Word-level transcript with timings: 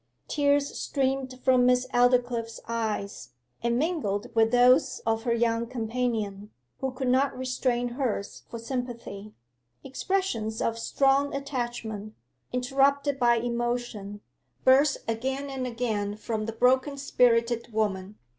Tears 0.27 0.75
streamed 0.79 1.39
from 1.43 1.67
Miss 1.67 1.85
Aldclyffe's 1.93 2.59
eyes, 2.67 3.33
and 3.61 3.77
mingled 3.77 4.33
with 4.33 4.49
those 4.49 4.97
of 5.05 5.25
her 5.25 5.33
young 5.35 5.67
companion, 5.67 6.49
who 6.79 6.89
could 6.91 7.07
not 7.07 7.37
restrain 7.37 7.89
hers 7.89 8.41
for 8.49 8.57
sympathy. 8.57 9.35
Expressions 9.83 10.59
of 10.59 10.79
strong 10.79 11.35
attachment, 11.35 12.15
interrupted 12.51 13.19
by 13.19 13.35
emotion, 13.35 14.21
burst 14.63 14.97
again 15.07 15.51
and 15.51 15.67
again 15.67 16.15
from 16.15 16.47
the 16.47 16.53
broken 16.53 16.97
spirited 16.97 17.71
woman. 17.71 18.17